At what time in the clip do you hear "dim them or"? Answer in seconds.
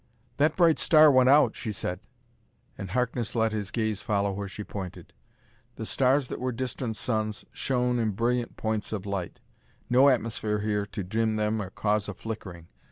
11.03-11.69